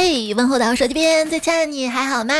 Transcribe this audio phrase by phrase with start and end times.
[0.00, 2.32] 嘿，问候到手机边最亲爱的你还好吗？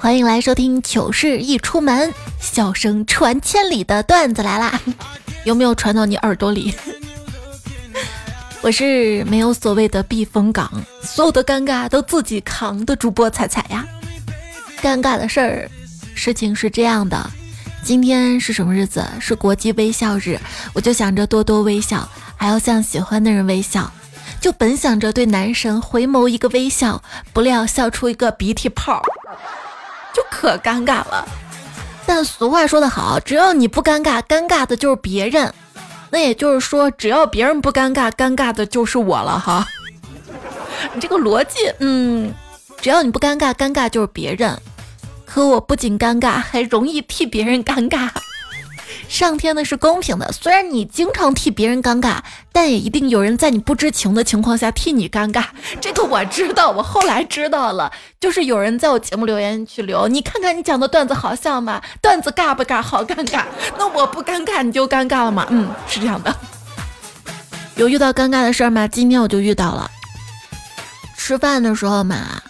[0.00, 4.80] 欢迎来收听糗事一出门，笑声传千里的段子来啦！
[5.46, 6.74] 有没有传到你耳朵里？
[8.60, 10.68] 我是没有所谓的避风港，
[11.00, 13.86] 所有的尴尬都自己扛的主播彩彩呀。
[14.82, 15.70] 尴尬的事儿，
[16.16, 17.30] 事情是这样的，
[17.84, 19.06] 今天是什么日子？
[19.20, 20.40] 是国际微笑日，
[20.72, 23.88] 我就想着多多微笑，还要向喜欢的人微笑。
[24.40, 29.02] 就本想着对男神回眸一个微笑，不料笑出一个鼻涕泡，
[30.14, 31.28] 就可尴尬了。
[32.06, 35.52] 但俗话说得好，只要你不尴尬，尴尬的就是别人。
[36.10, 39.66] 那也就是说，只要别人不尴尬，尴尬的就是我了哈。
[40.94, 42.34] 你这个逻辑，嗯，
[42.80, 44.58] 只要你不尴尬，尴尬就是别人。
[45.24, 48.08] 可我不仅尴尬，还容易替别人尴尬。
[49.10, 52.18] 上天呢是公平的，虽然你经常替别人尴尬，
[52.52, 55.46] 但也一定有人在你不知情的情况下替你尴尬。
[55.80, 61.82] 这个我知道，我后来知道了，就是有人在我节目留言区留，你看看你讲的段子好笑吗？
[62.00, 62.80] 段子尬不尬？
[62.80, 63.42] 好尴尬。
[63.76, 65.44] 那我不尴尬你就尴尬了吗？
[65.50, 66.32] 嗯，是这样的。
[67.74, 68.86] 有遇到尴尬的事儿吗？
[68.86, 69.90] 今天我就遇到了。
[71.16, 72.40] 吃饭的时候嘛，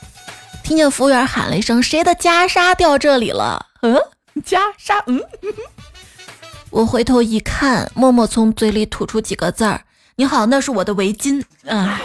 [0.62, 3.97] 听见服务员喊了一声：“谁的袈裟掉这里了？”嗯，
[4.45, 5.22] 袈裟，嗯。
[6.71, 9.81] 我回头一看，默默从嘴里吐出几个字儿
[10.15, 12.01] ：“你好，那是我的围巾。”哎，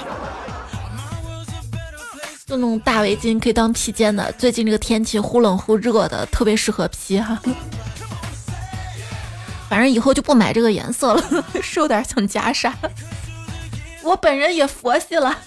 [2.47, 4.31] 就那种大围巾可以当披肩的。
[4.33, 7.39] 最近这个天气忽冷忽热的，特别适合披哈。
[9.69, 11.23] 反正以后就不买这个颜色了，
[11.61, 12.71] 是有点像袈裟。
[14.01, 15.37] 我本人也佛系了。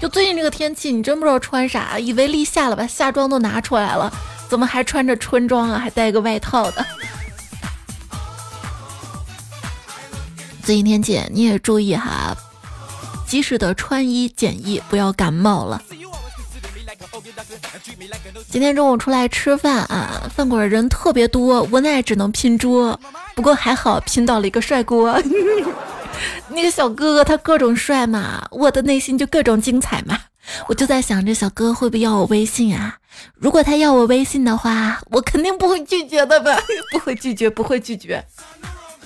[0.00, 2.86] 就最近这个天气，你真不知道穿啥，以为立夏了吧？
[2.86, 4.12] 夏装都拿出来了，
[4.48, 5.78] 怎么还穿着春装啊？
[5.78, 6.86] 还带个外套的。
[10.66, 12.36] 最近天气你也注意哈，
[13.24, 15.80] 及时的穿衣检疫，不要感冒了。
[18.50, 22.98] 今天中午出来吃饭啊，饭馆人特别多，无奈只能拼桌。
[23.36, 25.22] 不过还好拼到了一个帅哥，
[26.50, 30.18] 那个小哥哥他各种帅嘛，我的内心就各种精彩嘛。
[30.66, 32.96] 我就在想，这小哥会不会要我微信啊？
[33.36, 36.58] 如果他要我微信的话，我肯定不会拒绝的吧？
[36.90, 38.26] 不会拒绝，不会拒绝。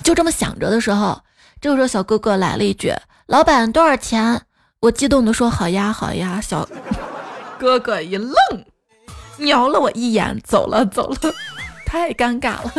[0.01, 1.21] 就这么想着的时候。
[1.61, 2.91] 这个时候，小哥哥来了一句
[3.27, 4.41] ：“老板，多少钱？”
[4.81, 6.67] 我激动的说：“好呀，好呀。”小
[7.59, 8.35] 哥哥一愣，
[9.37, 11.31] 瞄了我一眼，走了，走了，
[11.85, 12.73] 太尴尬了。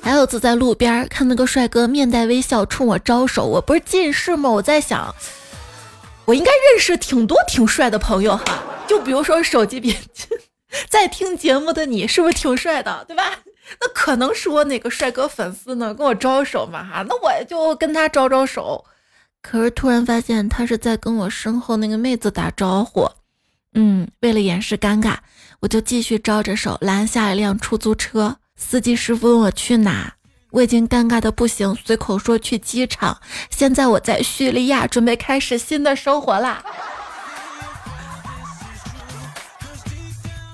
[0.00, 4.48] 还有次在路边看那个帅哥面带微笑冲我招手，我不是近视吗？
[4.48, 5.12] 我在想，
[6.24, 8.44] 我应该认识挺多挺帅的朋友哈。
[8.86, 9.96] 就比如说手机边
[10.88, 13.32] 在听节目的你，是不是挺帅的，对吧？
[13.80, 15.92] 那可能是我哪个帅哥粉丝呢？
[15.94, 18.84] 跟我招手嘛哈，那我就跟他招招手。
[19.42, 23.08] 可是突然发现他是在跟我身后那个妹子打招呼。
[23.74, 25.16] 嗯，为了掩饰尴尬，
[25.60, 28.38] 我就继续招着手拦下一辆出租车。
[28.56, 30.14] 司机师傅问我去哪，
[30.50, 33.20] 我已经尴尬的不行，随口说去机场。
[33.50, 36.64] 现在我在叙利亚，准备开始新的生活啦。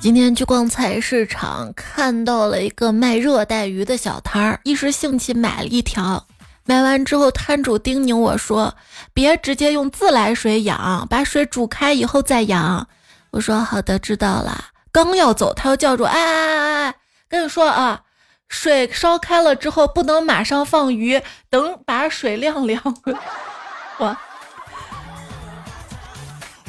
[0.02, 6.26] 今天去逛菜市场，看到了一个卖热带鱼的小摊儿，一时兴起买了一条。
[6.64, 8.74] 买完之后，摊主叮咛我说
[9.14, 12.88] ：“别直接用自来水养，把水煮开以后再养。”
[13.30, 16.94] 我说：“好的，知道了。”刚要走，他又叫住：“哎哎哎哎，
[17.28, 18.00] 跟你说啊，
[18.48, 22.82] 水烧开了之后不能马上放鱼，等把水晾凉。
[23.98, 24.16] ”我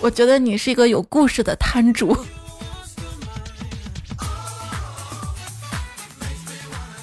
[0.02, 2.16] 我觉得你是一个有故事的摊主。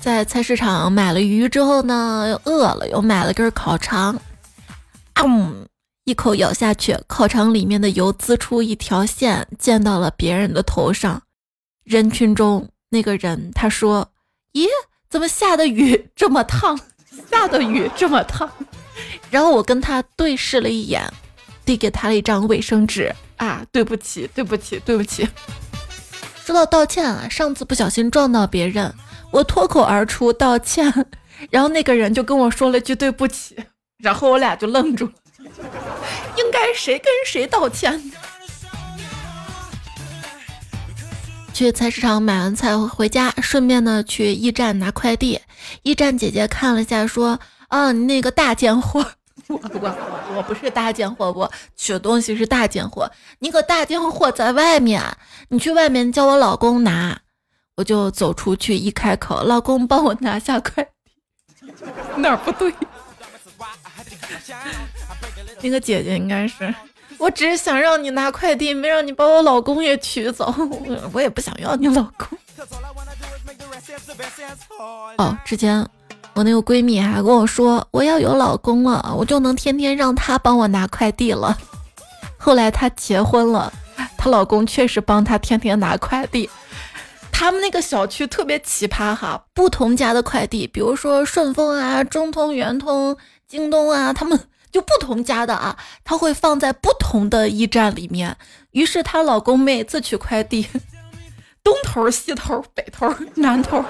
[0.00, 4.18] 在菜市场买了鱼之后呢，又饿了，又买了根烤肠，
[5.22, 5.66] 嗯，
[6.04, 11.22] 一口咬下去，烤肠里面的油滋出一条线，溅到了别人的头上。
[11.84, 14.10] 人群中那个人他说
[14.54, 14.66] ：“咦，
[15.10, 16.78] 怎么下的雨这么烫？
[17.30, 18.50] 下的雨这么烫？”
[19.30, 21.03] 然后我跟他对视了一眼，
[21.64, 25.28] 递给他了一张卫生纸啊，对不起，对不起，对不起。
[26.42, 28.92] 说到道歉啊，上次不小心撞到别人。
[29.32, 30.92] 我脱口而出道歉，
[31.50, 33.56] 然后那个人就跟我说了句对不起，
[34.03, 35.12] 然后我俩就愣住了。
[36.36, 38.12] 应该谁跟谁道歉？
[41.54, 45.41] 去菜市场买完菜回家，顺便呢去驿站拿快递。
[45.82, 47.38] 驿站姐姐看了下，说
[47.68, 49.04] ：“啊，你那个大件货，
[49.48, 49.97] 我我
[50.36, 53.10] 我不是大件货，我取东西是大件货。
[53.41, 55.03] 你可大件货在外面，
[55.50, 57.21] 你去外面叫我老公拿。”
[57.80, 61.72] 我就走出去，一开口，老公帮我拿下快递，
[62.21, 62.71] 哪儿不对？
[65.62, 66.74] 那个姐姐应该是，
[67.16, 70.54] 我只是想让你拿快递，没让你把我老公也取走。
[71.15, 72.38] 我也不想要你老公。
[75.16, 75.80] 哦，之前
[76.34, 81.56] 我那个闺蜜还跟我说，我要有老公了，我就能天天让他帮我拿快递了。
[82.36, 83.72] 后来她结婚了，
[84.18, 86.50] 她老公确实帮她天天拿快递。
[87.41, 93.16] 他们那个小区特别奇葩哈，不同家的快递，比如说顺丰啊、中通、圆通、
[93.48, 94.39] 京东啊，他们
[94.71, 98.37] 就不同家的啊，他会放在不同的驿站里面。
[98.72, 100.69] 于是她老公每次取快递，
[101.65, 103.83] 东头、西头、北头、南头，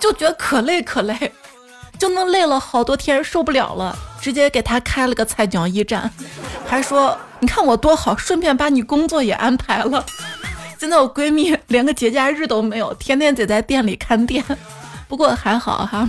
[0.00, 1.32] 就觉得可累可累，
[1.98, 6.10] 就能累了好多天，受不了了，直接给他开了个菜鸟驿站，
[6.66, 10.02] 还说你看我多好，顺便把你工作也安排了。
[10.78, 14.44] 现在我闺蜜 连个节假日都没有，天天得在店里看店。
[15.08, 16.08] 不过还好哈，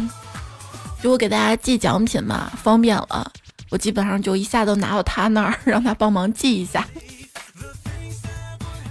[1.01, 3.31] 就我给大家寄奖品嘛，方便了。
[3.69, 6.85] 我基本上就一下都拿到她那儿， 让她帮忙寄一下。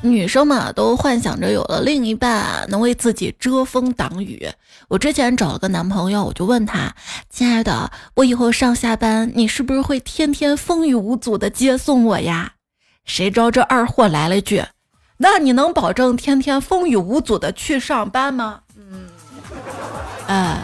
[0.03, 4.49] 女生嘛，都幻想着有了另一半能为自己遮风挡雨。
[4.89, 6.95] 我之前找了个男朋友，我就问他
[7.29, 12.53] ：“亲爱的，我以后上下班，你是不是会天天风雨无阻的接送我呀？”
[13.05, 14.63] 谁知道这二货来了句。
[15.19, 18.61] 那你能保证天天风雨无阻的去上班吗？
[18.77, 19.09] 嗯，
[20.27, 20.63] 哎，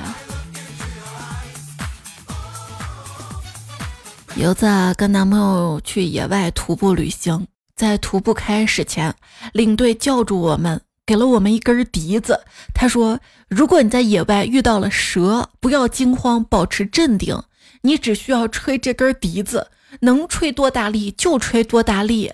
[4.37, 4.67] 游子
[4.97, 9.15] 跟男朋友去野外徒步旅行，在徒步开始前，
[9.53, 12.43] 领队叫住我们，给了我们一根笛子。
[12.75, 17.43] 他说：“如果你在野外遇到了蛇，不要惊慌，保持镇定，
[17.81, 19.71] 你只需要吹这根笛子，
[20.01, 22.33] 能吹多大力就吹多大力。”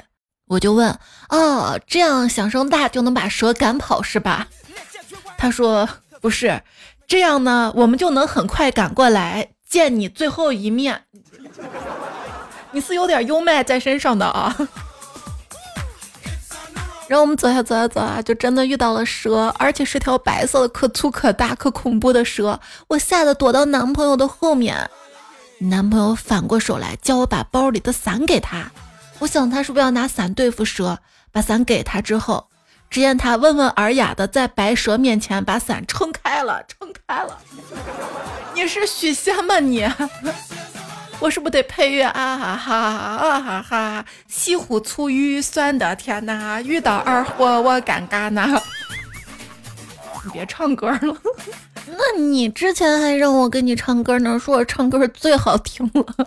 [0.48, 0.98] 我就问，
[1.28, 4.48] 哦，这样响声大就能把蛇赶跑是吧？
[5.36, 5.88] 他说
[6.20, 6.62] 不是，
[7.06, 11.04] 这样呢，我们就能很快赶过来见你最后一面。
[12.72, 14.56] 你是有点幽麦在身上的啊。
[17.08, 22.60] 然后我们走下走下走啊，就真的遇到了蛇，而且是条白色的，可粗可大可恐怖的蛇。
[22.88, 24.90] 我吓得躲到男朋友的后面，
[25.60, 28.70] 男朋友反过手来叫我把包里的伞给他。
[29.20, 30.98] 我想他是不是要拿伞对付蛇？
[31.30, 32.48] 把伞给他之后，
[32.88, 37.38] 只见他温文尔雅的在白蛇面前把伞撑开了，撑开了。
[38.54, 39.86] 你是许仙吗你？
[41.20, 44.04] 我是不是得配乐啊哈哈啊哈哈？
[44.28, 48.60] 西湖醋鱼酸的天呐，遇到二货我尴尬呐。
[50.24, 51.16] 你别唱歌了，
[51.86, 56.26] 那你之前还让我给你唱歌呢，说我唱歌最好听了。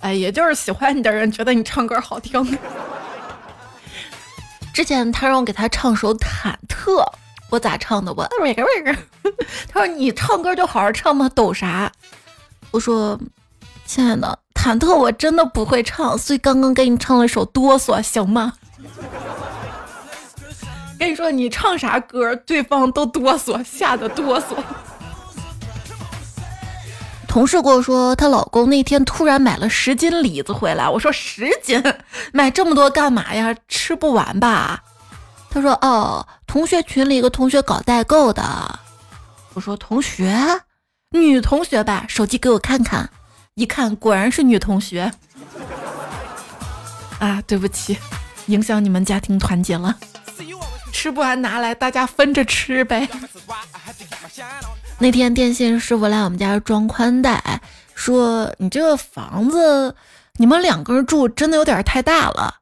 [0.00, 2.58] 哎，也就是喜欢你的人觉得你唱歌好听。
[4.72, 7.02] 之前他让我给他唱首《忐忑》，
[7.50, 8.12] 我咋唱的？
[8.14, 8.24] 我
[9.72, 11.90] 他说你唱歌就好好唱嘛，抖啥？
[12.70, 13.18] 我说
[13.84, 18.52] 亲爱的，《忐忑》我真的不会唱，所以刚刚给你唱了一首《哆嗦》，行吗？
[20.98, 24.56] 跟你说，你唱啥歌，对方都哆嗦，吓得哆嗦。
[27.28, 30.88] 同事跟我说，她老公那天突然买了十斤李子回来。
[30.88, 31.80] 我说十斤，
[32.32, 33.54] 买这么多干嘛呀？
[33.68, 34.82] 吃不完吧？
[35.50, 38.80] 他说哦，同学群里一个同学搞代购的。
[39.54, 40.62] 我说同学，
[41.10, 42.04] 女同学吧？
[42.08, 43.08] 手机给我看看，
[43.54, 45.12] 一看果然是女同学。
[47.18, 47.98] 啊，对不起，
[48.46, 49.96] 影响你们家庭团结了。
[50.92, 53.08] 吃不完拿来，大家分着吃呗。
[55.00, 57.60] 那天电信师傅来我们家装宽带，
[57.94, 59.94] 说你这个房子，
[60.38, 62.56] 你们两个人住真的有点太大了。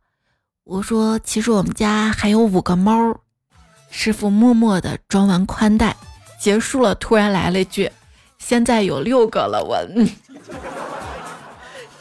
[0.65, 3.21] 我说其实我们家还有五个猫。
[3.91, 5.97] 师傅默默的装完宽带，
[6.39, 7.91] 结束了，突然来了一句
[8.39, 9.79] ：“现在有六个了。”我，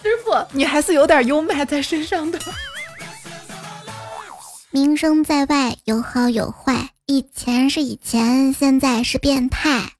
[0.03, 2.37] 师傅你还是有点幽默在身上的。
[4.71, 9.93] 名声在外有好有坏，以前是以前，现在是变态。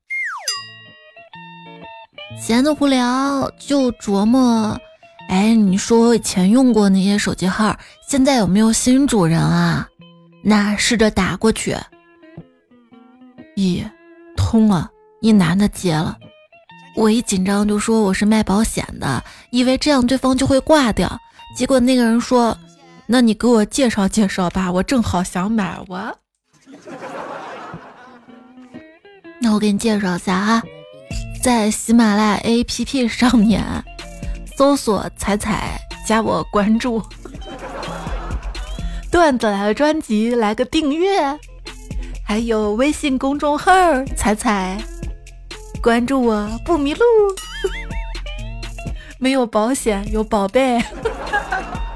[2.38, 4.80] 闲得无聊就琢磨，
[5.30, 7.76] 哎，你说我以前用过那些手机号，
[8.08, 9.90] 现在有没有新主人啊？
[10.44, 11.76] 那试着打过去，
[13.56, 13.84] 咦，
[14.38, 16.16] 通了，一男的接了。
[16.96, 21.20] 我一紧张就说我是卖保险的，以为这样对方就会挂掉，
[21.56, 22.56] 结果那个人说，
[23.08, 25.80] 那你给我介绍介绍吧，我正好想买。
[25.88, 26.16] 我，
[29.42, 30.62] 那我给你介绍一下哈。
[31.46, 33.64] 在喜马拉雅 APP 上面
[34.58, 37.00] 搜索“彩彩”，加我关注。
[39.12, 41.22] 段子来了专辑来个订阅，
[42.26, 43.72] 还有微信公众号
[44.18, 44.76] “彩彩”，
[45.84, 47.06] 关注我不迷路。
[49.22, 50.84] 没有保险，有宝贝。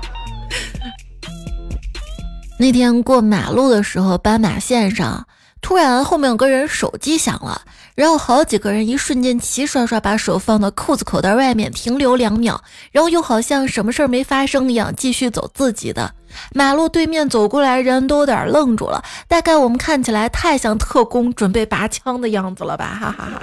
[2.60, 5.25] 那天过马路的时候，斑马线上
[5.60, 7.63] 突然后面有个人手机响了，
[8.00, 12.58] 然后好几个人一瞬间齐刷刷把手放到裤子口袋外面停留两秒，
[12.94, 16.10] 然后又好像什么事儿没发生一样继续走自己的。
[16.53, 23.41] 马路对面走过来人都有点愣住了，大概我们看起来太像特工准备拔枪的样子了吧，哈哈哈。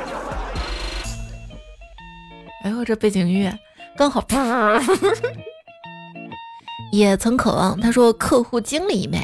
[2.65, 3.55] 哎呦，这背景音乐
[3.99, 4.81] 刚好啪。
[6.97, 9.21] 也曾渴望，他说客户经理一枚？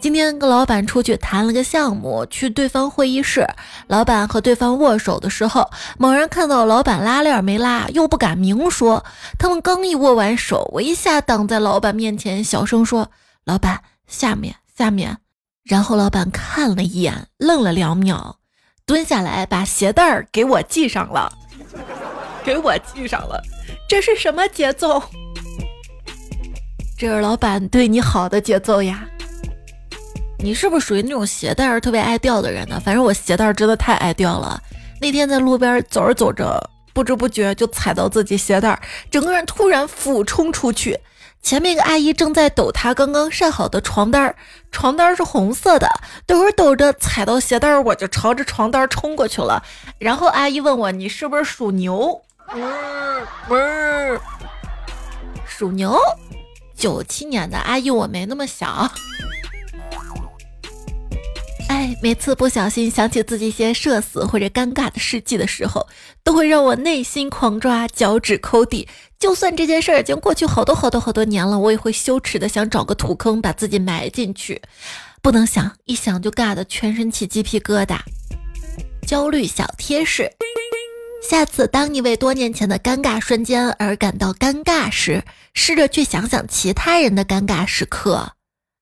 [0.00, 3.46] 今天跟老板出去谈了个项目，去对方会议室，
[3.86, 9.04] 老板和对方握手的时候，猛然看到老板拉链没拉，又不敢明说。
[9.38, 13.10] 他们刚一握完手，我一下挡在老板面前，小声说
[13.44, 15.18] ：“老板，下面，下面。”
[15.62, 18.38] 然后老板看了一眼，愣了两秒，
[18.84, 21.32] 蹲下来把鞋带儿给我系上了，
[22.42, 23.40] 给我系上了。
[23.88, 25.00] 这是什么节奏？
[27.02, 29.04] 这是老板对你好的节奏呀！
[30.38, 32.80] 你是不是属于那种鞋带儿特别爱掉的人呢？
[32.84, 34.62] 反正我鞋带儿真的太爱掉了。
[35.00, 36.62] 那天在路边走着走着，
[36.94, 38.80] 不知不觉就踩到自己鞋带儿，
[39.10, 40.96] 整个人突然俯冲出去。
[41.42, 44.36] 前面一个阿姨正在抖她刚刚晒好的床单儿，
[44.70, 45.88] 床单儿是红色的，
[46.24, 49.60] 抖着抖着踩到鞋带儿，我就朝着床单儿冲过去了。
[49.98, 52.22] 然后阿姨问我：“你是不是属牛？”
[55.44, 55.98] 属牛。
[56.82, 58.90] 九七年的阿姨，我没那么小。
[61.68, 65.86] 哎，每次不小心想起自己一些社死或者尴尬的事迹的时候，
[66.24, 68.88] 都会让我内心狂抓，脚趾抠地。
[69.20, 74.60] 就算这件事儿已经过去好多好多好多年了，我也会羞耻的想找个土坑把自己埋进去。
[75.22, 78.00] 不能想，一想就尬的全身起鸡皮疙瘩。
[79.06, 80.28] 焦虑小贴士。
[81.28, 85.22] 下次当你为多年前的尴尬瞬间而感到尴尬时，
[85.54, 88.32] 试着去想想其他人的尴尬时刻。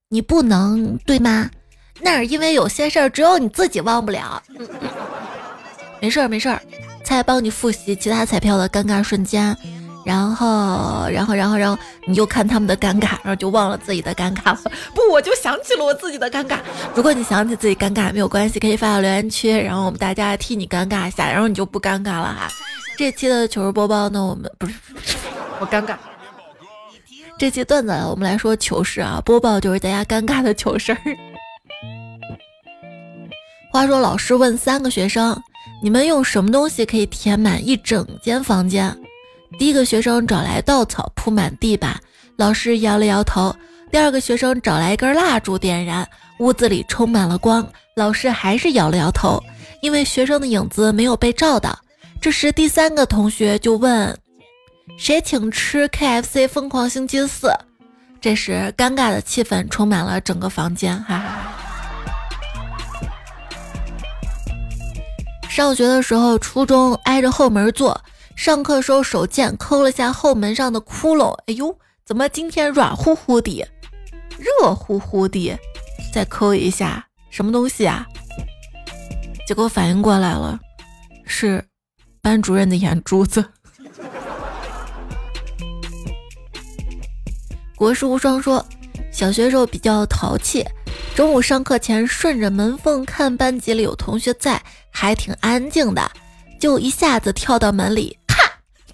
[0.09, 1.51] 你不能对吗？
[2.01, 4.43] 那是因为有些事儿只有你自己忘不了。
[6.01, 6.61] 没事儿没事儿，
[7.05, 9.57] 再帮你复习其他彩票的尴尬瞬间。
[10.11, 14.61] 然后，然后，然后，然后，你就看他们的尴尬，然后就忘了自己的尴尬了。
[14.93, 16.59] 不，我就想起了我自己的尴尬。
[16.97, 22.49] 如果你想起自己尴尬，没有关系，可以发到留言区，然后我们大家替你尴尬一下，然后你就不尴尬了哈。
[22.99, 24.75] 这期的糗事播报呢，我们不是
[25.61, 25.95] 我尴尬。
[27.39, 30.99] 这期段子我们来说糗事啊，播报就是大家尴尬的糗事儿。
[33.73, 35.41] 话说，老师问三个学生
[35.81, 38.93] ：“你们用什么东西可以填满一整间房间？”
[39.59, 42.01] 第一个学生找来稻草铺满地板，
[42.37, 43.55] 老师摇了摇头。
[43.91, 47.67] 第二个学生找来一根蜡烛点燃，屋子里充满了光，
[47.97, 49.43] 老师还是摇了摇头，
[49.83, 51.77] 因为学生的影子没有被照到。
[52.21, 54.17] 这时，第三个同学就问
[54.97, 57.53] ：“谁请吃 KFC 疯狂星期四？”
[58.21, 61.53] 这时，尴尬的气氛充满了整个房间，哈哈。
[65.49, 68.01] 上学的时候，初中挨着后门坐。
[68.41, 73.69] 上课时候手贱抠了下后门上的窟窿，哎呦，怎么今天软乎乎的，
[74.39, 75.55] 热乎乎的？
[76.11, 78.07] 再抠一下，什么东西啊？
[79.47, 80.59] 结果反应过来了，
[81.27, 81.63] 是
[82.23, 83.45] 班主任的眼珠子。
[87.77, 88.65] 国士无双说，
[89.13, 90.65] 小学时候比较淘气，
[91.15, 96.11] 中午上课前顺着门缝看班级里有同学在，还挺安静的，
[96.59, 98.17] 就一下子跳到门里。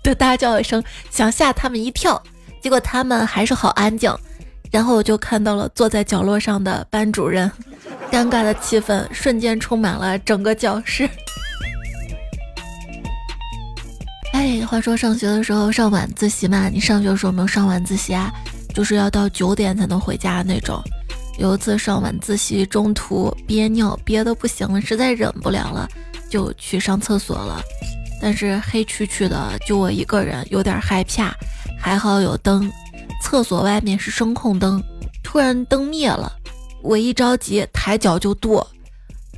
[0.06, 2.22] 就大叫一声，想吓他们一跳，
[2.62, 4.08] 结果他们还是好安静。
[4.70, 7.50] 然后我就看到了坐在角落上的班主任，
[8.08, 11.10] 尴尬的气氛瞬间充满了整个教室。
[14.32, 18.32] 哎，话说上学的时候上晚自习嘛，你上学的时候没有上晚自习啊？
[18.72, 20.80] 就是要到九点才能回家那种。
[21.36, 25.88] 有一次上晚自习，中途憋尿憋得不行了，实在忍不了了，
[26.30, 27.60] 就去上厕所了。
[28.20, 31.34] 但是黑黢黢的，就我一个人，有点害怕。
[31.78, 32.70] 还好有灯，
[33.22, 34.82] 厕所外面是声控灯。
[35.22, 36.32] 突然灯灭了，
[36.82, 38.66] 我一着急抬脚就跺，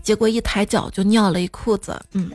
[0.03, 2.01] 结果一抬脚就尿了一裤子。
[2.13, 2.31] 嗯，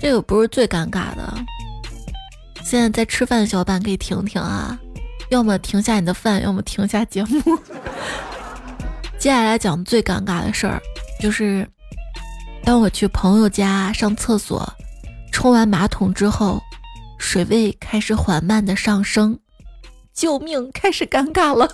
[0.00, 1.32] 这个不是最尴尬的。
[2.64, 4.76] 现在在吃饭的，小伙伴可以停停啊，
[5.30, 7.40] 要么停下你的饭，要么停下节目。
[9.22, 10.82] 接下来讲最尴尬的事儿，
[11.20, 11.64] 就是
[12.64, 14.68] 当我去朋友家上厕所，
[15.30, 16.60] 冲完马桶之后，
[17.20, 19.38] 水位开始缓慢的上升，
[20.12, 20.68] 救命！
[20.72, 21.72] 开始尴尬了。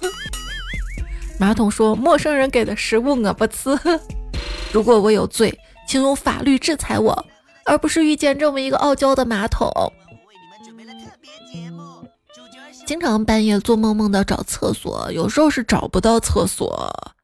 [1.41, 3.71] 马桶说：“陌生人给的食物我不吃。
[4.71, 7.27] ”如果我有罪，请用法律制裁我，
[7.65, 9.73] 而不是遇见这么一个傲娇的马桶。
[12.85, 17.15] 经常半夜做梦梦到找厕所，有时候是找不到厕所。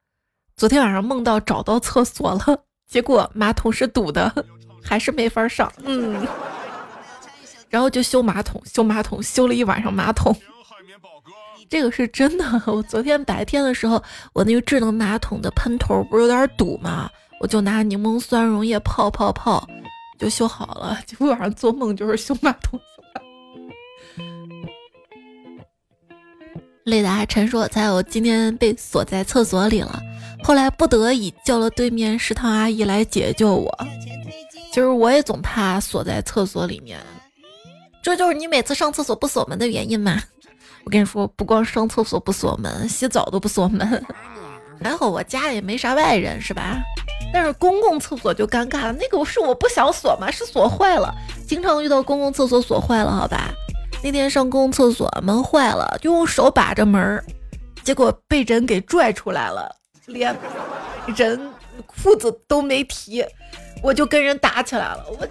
[0.56, 4.32] 昨天晚上梦到找到厕所了， 结果马桶是堵的，
[4.82, 5.70] 还是没法上。
[5.84, 6.26] 嗯，
[7.68, 10.34] 然后就修马桶，修马桶，修了一晚上马桶。
[11.68, 12.44] 这个是真的。
[12.66, 14.00] 我昨天白天的时候，
[14.32, 17.11] 我那个智能马桶的喷头不是有点堵吗？
[17.40, 19.66] 我就拿柠檬酸溶液泡泡泡，
[20.18, 20.96] 就修好了。
[21.04, 22.78] 结果晚上做梦就是修马桶。
[26.84, 30.02] 雷达陈说：“才我今天被锁在厕所里了，
[30.42, 33.74] 后来不得已叫了对面食堂阿姨来解救我。
[34.70, 37.00] 其实我也总怕锁在厕所里面，
[38.02, 40.20] 这就是你每次上厕所不锁门的原因吗？
[40.84, 44.04] 我跟你说，不光上厕所不锁门，洗澡都不锁门。
[44.82, 46.82] 还好我家也没啥外人，是吧？
[47.32, 51.14] 但是公共厕所就尴尬了，那个是我不想锁嘛，是锁坏了，
[51.48, 53.50] 经常遇到公共厕所锁坏了，好吧？”
[54.04, 57.25] 那天上公共厕所门坏了，就用手把着门
[57.82, 60.37] 结果被人给拽出来了，连
[61.16, 61.40] 人
[61.87, 63.25] 裤子都没提，
[63.82, 65.06] 我就跟人打起来了。
[65.18, 65.26] 我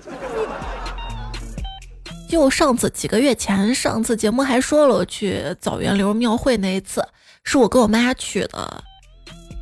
[2.27, 7.07] 就上次几个月前，上次节目还说了，我去枣园流庙会那一次，
[7.43, 8.83] 是我跟我妈去的。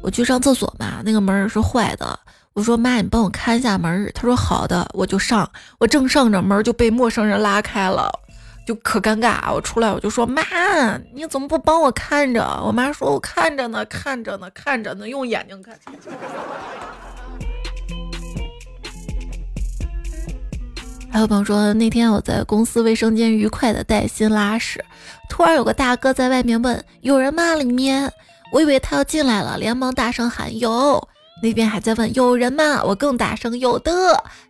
[0.01, 2.17] 我去上厕所嘛，那个门是坏的，
[2.53, 4.09] 我说妈，你帮我看一下门。
[4.15, 8.09] 她说好的，我就上，我正上着门就被陌生人拉开了。
[8.65, 10.41] 就可尴尬，我出来我就说妈，
[11.13, 12.41] 你怎么不帮我看着？
[12.65, 15.77] 我妈说我看着呢，看着呢，看着呢，用眼睛看。
[21.11, 24.81] 还有朋友说，那天我在公司卫生间愉快的带薪拉屎，
[25.27, 27.55] 突然有个大哥在外面问有人吗？
[27.55, 28.09] 里面，
[28.53, 31.05] 我以为他要进来了，连忙大声喊有。
[31.43, 32.81] 那边还在问有人吗？
[32.83, 33.91] 我更大声有的。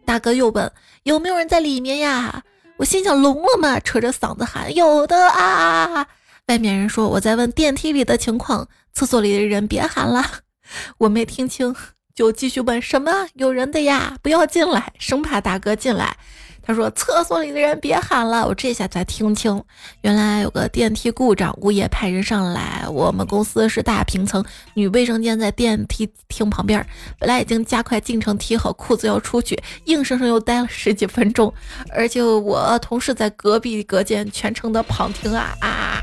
[0.06, 0.72] 大哥又问
[1.04, 2.44] 有没有人在里面呀？
[2.82, 3.80] 我心想聋了吗？
[3.80, 6.08] 扯着嗓子喊有的啊！
[6.48, 10.26] 外面人说我在问电梯里的情况，厕所里的人别喊了。
[10.98, 11.76] 我没听清，
[12.16, 14.18] 就继续问什么有人的呀？
[14.24, 16.18] 不要进来，生怕大哥进来。
[16.64, 19.62] 他说：“厕所里的人别喊了。”我这下才听清，
[20.02, 22.88] 原来有个电梯故障，物业派人上来。
[22.88, 24.46] 我们公司是大平层，
[24.76, 26.86] 女卫生间在电梯厅旁边。
[27.20, 31.52] 本来已经加快进程，提好裤子要出去，硬生生又待了十几分钟。
[31.90, 36.00] 而且我同事在隔壁隔间全程的旁听啊啊！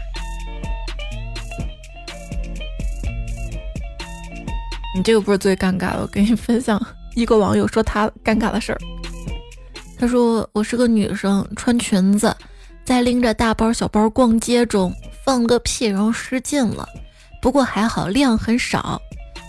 [4.96, 8.78] 你这个不是最尴尬的，我跟你分享一个网友说他尴尬的事儿。
[9.98, 12.34] 他说：“我是个女生，穿裙子，
[12.84, 16.88] 在拎着大包小包逛街中放个屁，然后失禁了。
[17.42, 19.00] 不过还好量很少。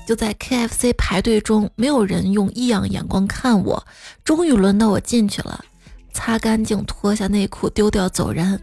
[0.08, 3.86] 就在 KFC 排队中，没有人用异样眼光看我。
[4.24, 5.64] 终于轮到我进去了，
[6.12, 8.60] 擦干净，脱下内裤，丢掉走人。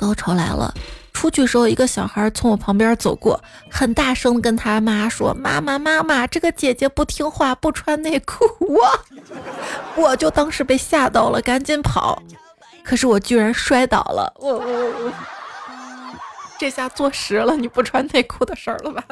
[0.00, 0.72] 高潮来了。”
[1.12, 9.00] 出去时候，一个小孩从我旁边走过，很大声跟他妈说：“妈妈，妈妈，这个姐姐不听话，不穿内裤。”我，
[9.96, 12.22] 我就当时被吓到了，赶紧跑。
[12.82, 15.12] 可是我居然摔倒了，我我我，
[16.58, 19.04] 这下坐实了你不穿内裤的事儿了吧？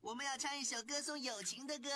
[0.00, 1.90] 我们要唱一首歌颂友情的歌。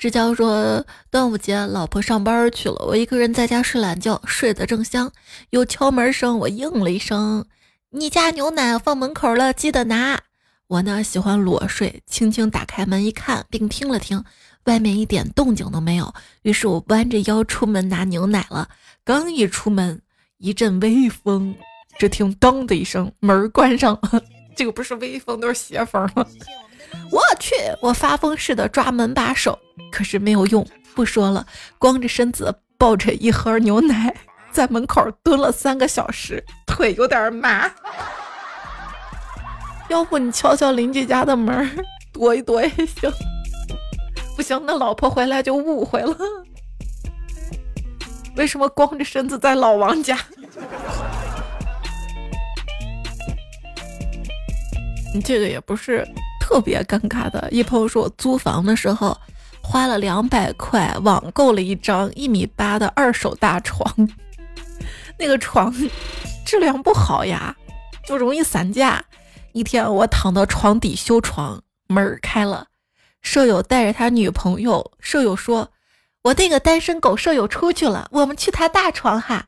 [0.00, 5.10] 志娇说：“端午节，老婆上班去了，我一个人在家睡懒觉，睡得正香，
[5.50, 7.44] 有敲门声，我应了一声。”
[7.90, 10.20] 你家牛奶放门口了，记得拿。
[10.66, 14.22] 我呢喜欢裸睡，轻轻打开门一看，并听了听，
[14.64, 16.12] 外面一点动静都没有。
[16.42, 18.68] 于是我弯着腰出门拿牛奶了。
[19.04, 20.00] 刚一出门，
[20.36, 21.56] 一阵微风，
[21.98, 24.22] 只听当的一声，门关上了。
[24.54, 26.26] 这个不是微风，都是邪风吗？
[27.10, 27.54] 我去！
[27.80, 29.58] 我发疯似的抓门把手，
[29.90, 30.66] 可是没有用。
[30.94, 31.46] 不说了，
[31.78, 34.14] 光着身子抱着一盒牛奶。
[34.50, 37.70] 在门口蹲了三个小时，腿有点麻。
[39.88, 43.10] 要不你敲敲邻居家的门， 躲一躲也行。
[44.34, 46.16] 不行，那老婆回来就误会了。
[48.36, 50.18] 为什么光着身子在老王家？
[55.14, 56.06] 你这个也不是
[56.48, 57.46] 特别尴尬的。
[57.50, 59.14] 一朋友说我租房的时候
[59.60, 63.86] 花了两百块网购了一张一米八的二手大床。
[65.18, 65.70] 那个床
[66.46, 67.54] 质量不好呀，
[68.06, 69.04] 就容易散架。
[69.52, 72.68] 一天我躺到床底修床，门开了，
[73.20, 74.92] 舍友带着他女朋友。
[75.00, 75.70] 舍友说
[76.24, 79.47] ：“我那个单身狗舍友出去了，我们去他大床哈。”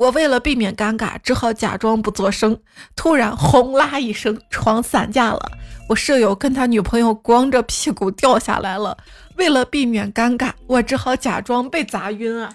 [0.00, 2.58] 我为了避免尴尬，只好假装不作声。
[2.96, 5.52] 突然，轰啦一声，床散架了。
[5.90, 8.96] 我舍友跟他女朋友光着屁股掉下来了。
[9.36, 12.50] 为了避免尴尬，我只好假装被砸晕啊。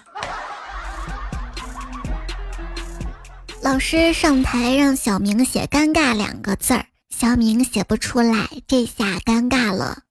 [3.62, 10.05] 老师上台让小明写“尴尬”两个字儿，小明写不出来，这下尴尬了。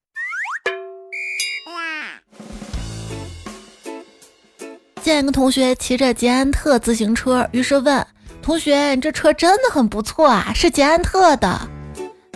[5.06, 8.04] 见一个同学骑着捷安特自行车，于是问
[8.41, 11.62] 同学：“你这车真的很不错啊，是捷安特的。”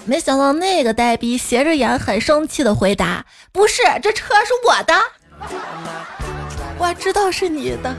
[0.05, 4.93] 没想到那个呆逼斜着眼，很生气的回答：“不是，这车是我的。
[6.77, 7.95] ”我知道是你的。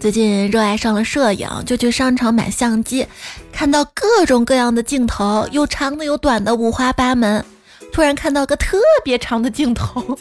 [0.00, 3.06] 最近热爱上了摄影，就去商场买相机，
[3.52, 7.44] 看到各种各样的镜头，有长的有短的，五花八门。
[7.92, 10.02] 突然看到个特别长的镜头，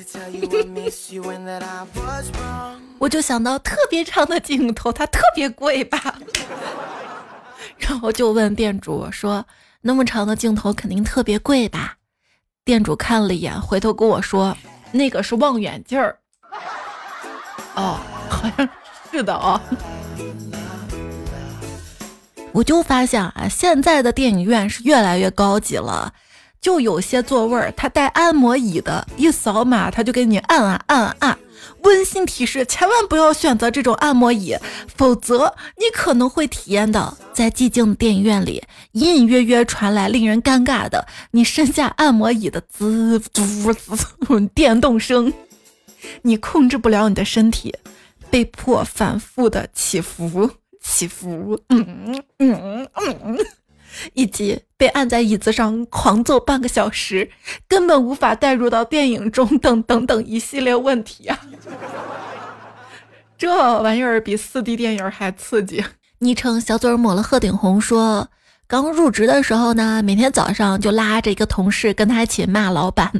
[2.98, 6.16] 我就想到特别长的镜头它特别贵吧，
[7.78, 9.46] 然后就问店主说
[9.82, 11.96] ：“那么长的镜头肯定特别贵吧？”
[12.66, 14.58] 店主看了一眼，回头跟我说
[14.92, 16.18] ：“那个是望远镜儿。”
[17.76, 18.00] 哦，
[18.30, 18.68] 好像
[19.12, 19.62] 是的哦。
[22.52, 26.12] 我就发现啊，现在的电影院是越来越高级了。
[26.62, 31.38] 就有些座位儿，它带按摩椅的，一扫码它就给你按啊按按。
[31.84, 34.56] 温馨提示：千万不要选择这种按摩椅，
[34.96, 45.32] 否则你可能会体验到在寂静的电影院里，隐隐约约传来令人尴尬的你身下按摩椅的滋滋滋电动声，
[46.24, 47.76] 你控制不了你的身体，
[48.30, 50.50] 被迫反复的起伏
[50.82, 53.38] 起伏，嗯嗯嗯。
[54.14, 57.30] 以及被按在椅子上狂揍半个小时，
[57.68, 61.40] 根本无法带入到电影中，等等等一系列问题啊！
[63.38, 65.84] 这玩意儿比四 D 电影还刺激。
[66.20, 68.28] 昵称小嘴抹了鹤顶红说，
[68.68, 73.12] 刚入职的时候呢，每天早上就拉着一个同事跟他一起骂老板，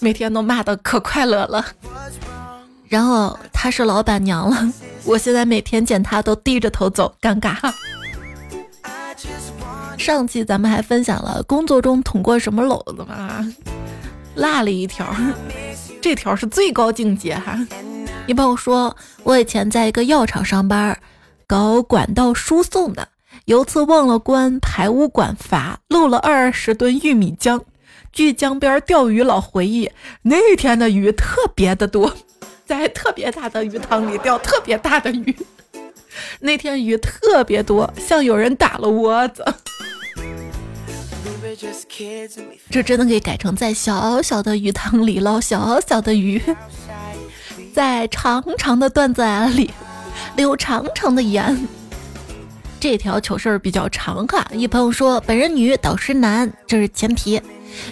[0.00, 1.64] 每天都骂的可快乐了。
[2.88, 4.72] 然后他是老板娘了，
[5.04, 7.56] 我现在每天见他都低着头走，尴尬。
[10.06, 13.44] 上期咱们还分享了工作中捅过什么篓子吗？
[14.36, 15.04] 落了一条，
[16.00, 17.58] 这条是最高境界哈。
[18.24, 20.96] 你朋友说，我以前在一个药厂上班，
[21.48, 23.08] 搞管道输送的，
[23.46, 27.60] 有次忘了关排污管阀，漏了二十吨玉米浆。
[28.12, 29.90] 据江边钓鱼佬回忆，
[30.22, 32.14] 那天的鱼特别的多，
[32.64, 35.36] 在特别大的鱼塘里钓特别大的鱼。
[36.38, 39.44] 那天鱼特别多，像有人打了窝子。
[42.70, 46.42] 这真的可以改成在小小的鱼塘里捞小小的鱼，
[47.74, 49.22] 在长长的段子
[49.54, 49.70] 里
[50.36, 51.66] 留长长的言。
[52.78, 57.40] 这条糗事儿比较长哈，一朋友说本人女，导师男，这是前提。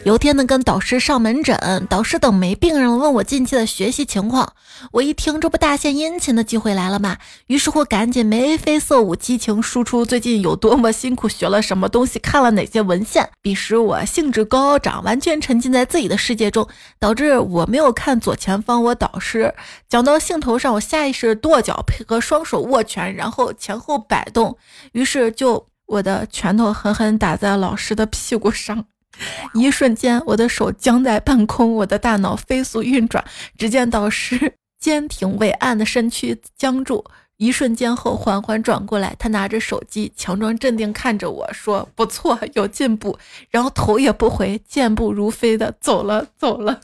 [0.04, 4.52] 有天呢，跟导师上门诊，导师等没病人，问我近期的学习情况。
[4.92, 7.16] 我一听，这不大献殷勤的机会来了吗？
[7.46, 13.30] 于是乎，赶紧眉飞色舞，激情输出最近有多么辛苦，学了什么东西，看了哪些文献。
[13.40, 18.82] 彼时我兴致高涨，完全沉浸在自己的世界中，导致我没有看左前方。
[18.82, 19.54] 我导师
[19.88, 24.58] 讲到兴头上，我下意识跺脚，配合双手握拳，然后前后摆动，
[24.92, 28.84] 于是就我的拳头狠狠打在老师的屁股上。
[29.55, 33.24] 一瞬间，我的手僵在半空，我的大脑飞速运转。
[33.57, 37.05] 只见导师 坚挺伟岸的身躯僵住，
[37.37, 43.18] 一瞬间后缓缓转过来，他拿着手机，强装镇定看着我说：“不错，有进步。”
[43.50, 46.81] 然后头也不回，健步如飞的走了走了。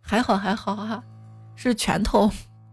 [0.00, 1.02] 还好还好哈，
[1.56, 2.30] 是拳头，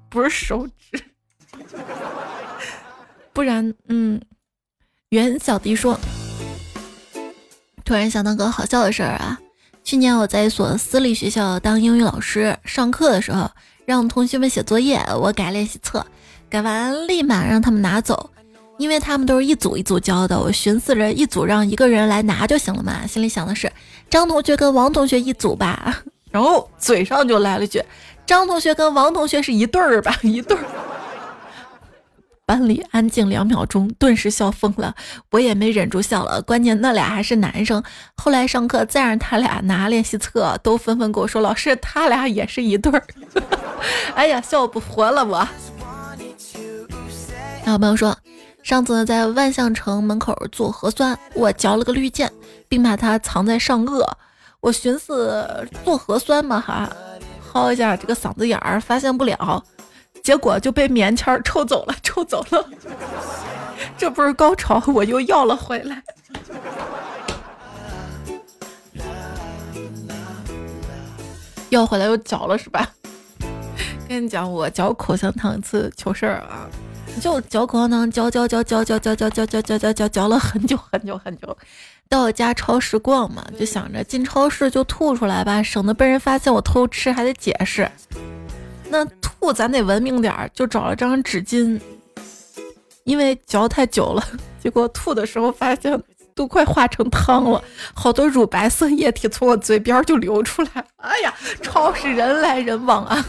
[0.10, 1.04] 不是手指，
[3.34, 4.22] 不然嗯。
[5.10, 5.98] 袁小迪说。
[7.86, 9.40] 突然想到个好笑的事儿啊！
[9.84, 13.48] 去年我在一所私立学校当英语老师，上课的时候
[13.86, 16.04] 让同学们写作业，我改练习册，
[16.50, 18.32] 改完立马让他们拿走，
[18.80, 20.40] 因为他们都是一组一组交的。
[20.40, 23.72] 我寻思着一组让一个人来拿就行了嘛，心里想的是
[24.10, 25.96] 张同学跟王同学一组吧，
[26.32, 27.84] 然后嘴上就来了句
[28.26, 30.64] 张同学跟王同学是一对儿吧， 一对儿。
[32.46, 34.94] 班里安静两秒钟，顿时笑疯了，
[35.32, 36.40] 我也没忍住笑了。
[36.44, 37.84] 关键那俩还是男生。
[38.16, 43.04] 后来上课再让他俩拿练习册，都纷纷跟我说：“老师，他俩也是一对儿。
[44.14, 45.48] ”哎呀，笑不活了我。
[47.64, 48.16] 还有朋友说，
[48.62, 52.32] 上次在万象城门口做核酸，我嚼了个绿箭，
[52.70, 54.08] 并把它藏在上颚。
[54.60, 56.88] 我寻思做核酸嘛哈，
[57.52, 59.64] 薅一下这个嗓子眼儿，发现不了。
[60.26, 62.68] 结果就被棉签抽走了，抽走了。
[63.96, 66.02] 这不是高潮，我又要了回来。
[71.70, 72.90] 要回来又嚼了是吧？
[74.10, 76.66] 跟你讲，我嚼口香糖一次糗事儿啊，
[77.22, 81.56] 就嚼口香糖，嚼嚼嚼嚼嚼嚼嚼嚼嚼嚼嚼嚼嚼了很久很久很久。
[82.10, 87.88] 到我家超市逛嘛，就想着进超市就吐出来吧，省得被人发现我偷吃还得解释。
[88.96, 91.78] 那吐咱得文明点儿，就找了张纸巾，
[93.04, 94.26] 因为嚼太久了，
[94.58, 96.02] 结果吐的时候发现
[96.34, 97.62] 都快化成汤了，
[97.94, 100.70] 好多乳白色液体从我嘴边就流出来。
[100.96, 103.26] 哎呀，超市人来人往啊！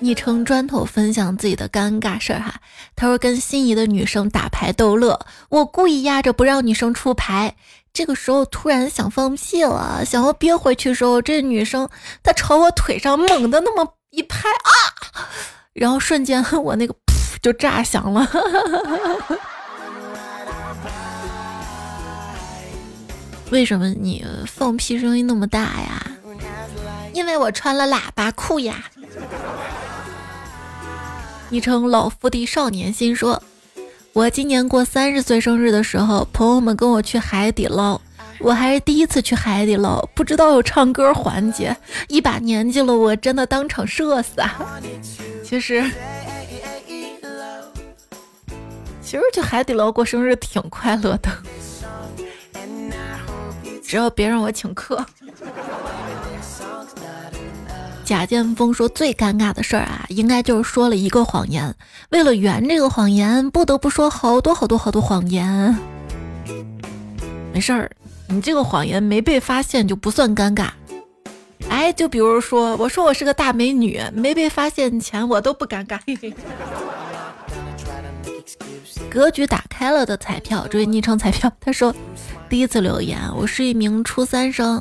[0.00, 2.54] 昵称砖头分享自己的尴尬事儿哈，
[2.96, 7.54] 他说跟心仪的女生打牌逗乐，我故意压着不让女生出牌，
[7.94, 11.88] 这个时候突然想放屁了，想要憋回去的时候，这女生
[12.24, 14.74] 她朝我腿上猛的那么一拍啊，
[15.72, 16.94] 然后瞬间我那个
[17.40, 18.28] 就炸响了。
[23.50, 26.04] 为什么你放屁声音那么大呀？
[27.12, 28.84] 因为我穿了喇叭裤呀。
[31.48, 33.40] 昵称老夫的少年心说
[34.14, 38.00] ：“我今年过三十岁生日的时候，朋友们跟我去海底捞，
[38.38, 44.80] 我还是第一次去海底捞，不知道有唱歌环节，一把年纪了，我真的当场社死啊！
[45.42, 45.82] 其实，
[49.02, 51.28] 其实去海底捞过生日挺快乐的，
[53.82, 55.04] 只要别让我请客。”
[58.04, 61.74] 贾剑锋说：“最尴尬的事儿啊，应该就是说了一个谎言，
[62.10, 65.74] 为了圆这个谎言，不得不说好多好多好多谎言。
[67.52, 67.90] 没事儿，
[68.28, 70.68] 你这个谎言没被发现就不算尴尬。
[71.70, 75.98] 哎，就比如说，我说我是个大美女，没被发现前我都不尴尬。
[79.08, 81.94] 格局打开了的彩票，这位昵称彩票，他说。”
[82.48, 84.80] 第一次留言，我是一名初三生，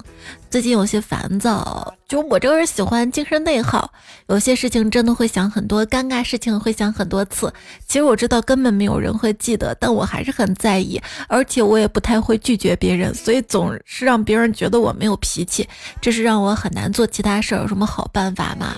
[0.50, 1.92] 最近有些烦躁。
[2.08, 3.92] 就我这个人喜欢精神内耗，
[4.28, 7.52] 有些事情真的会想很多，尴尬事情会想很多次。
[7.88, 15.68] 其实我知道根本没有人会记得，但我还是很在意，而且我也不太会拒绝别人，所以总是让别人觉得我没有脾气，
[16.00, 17.62] 这是让我很难做其他事儿。
[17.62, 18.76] 有什么好办法吗？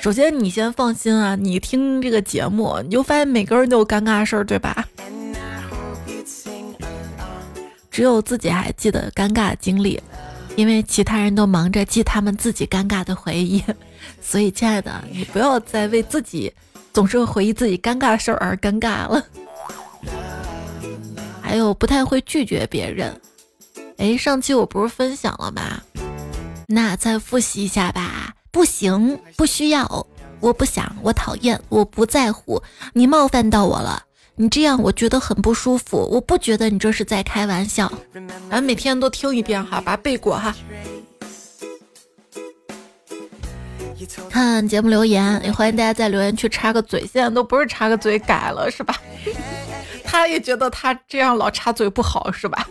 [0.00, 4.86] 首先你先放心啊，你听这个节目，你就发现每个人都有尴尬事儿，对吧？
[7.98, 10.00] 只有自己还记得尴尬的经历，
[10.54, 13.60] 因为其他人都忙着记他们自己尴尬的回忆，
[14.22, 16.54] 所以亲爱的，你不要再为自己
[16.92, 19.26] 总是回忆自己尴尬的事儿而尴尬了。
[21.42, 23.20] 还有不太会拒绝别人，
[23.96, 25.82] 哎，上期我不是分享了吗？
[26.68, 28.32] 那再复习一下吧。
[28.52, 30.06] 不行，不需要，
[30.38, 34.04] 我不想，我讨厌，我不在乎，你冒犯到我了。
[34.40, 37.92] 你这样我觉得很不舒服，我不觉得你这是在开玩笑。
[38.48, 40.54] 咱每天都听一遍哈，把它背过哈。
[44.30, 47.00] 看节目留言，也欢迎大家在留言区插个嘴。
[47.00, 48.94] 现在都不是插个嘴改了是吧？
[50.06, 52.64] 他也觉得他这样老插嘴不好是吧？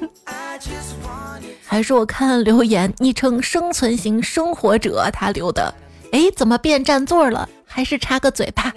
[1.65, 5.75] 还是我看留言，昵称生存型生活者他留的。
[6.13, 7.49] 哎，怎么变占座了？
[7.65, 8.73] 还是插个嘴吧。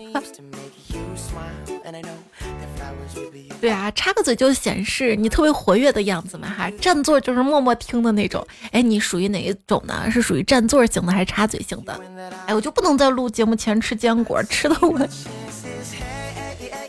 [3.60, 8.46] 对啊，插个嘴就显示你特别活跃的样子嘛哈，占座就是默默听的那种。
[8.72, 10.10] 哎，你属于哪一种呢？
[10.10, 12.00] 是属于占座型的还是插嘴型的？
[12.46, 14.98] 哎，我就不能在录节目前吃坚果，吃的我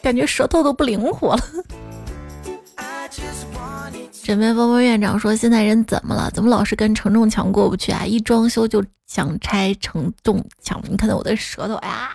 [0.02, 1.44] 感觉舌头都不灵活了。
[4.24, 6.32] 枕边风风院长说：“现在人怎么了？
[6.32, 8.06] 怎么老是跟承重墙过不去啊？
[8.06, 10.82] 一装修就想拆承重墙。
[10.88, 12.10] 你看到我的舌头，哎呀！”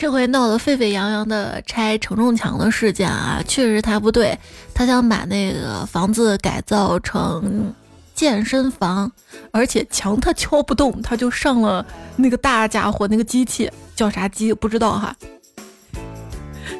[0.00, 4.38] 这回闹得沸沸扬扬的拆承重墙的事件啊，确实他不对，
[4.72, 7.70] 他想把那个房子改造成
[8.14, 9.12] 健身房，
[9.50, 11.84] 而且墙他敲不动，他就上了
[12.16, 15.14] 那个大家伙那个机器叫啥机不知道哈，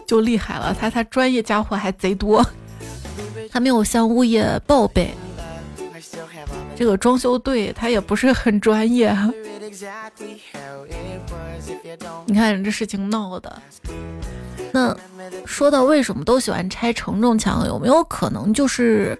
[0.06, 2.42] 就厉害了，他他专业家伙还贼多，
[3.50, 5.14] 他没有向物业报备，
[6.74, 9.14] 这个装修队他也不是很专业。
[12.26, 13.62] 你看这事情闹的，
[14.72, 14.96] 那
[15.46, 19.16] 说到为什么都喜欢拆承重墙，有没有可能就是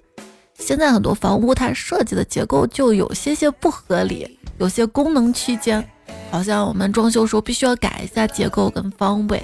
[0.58, 5.88] 现在很多房屋它设计的结构就有些些不合理，有些功能区间，
[6.30, 9.42] 好像我们装修时候必须要改一下结构跟方位。